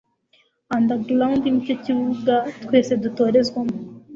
underground 0.77 1.43
nicyo 1.53 1.73
kibuga 1.83 2.35
twese 2.63 2.91
dutorezwamo 3.03 3.77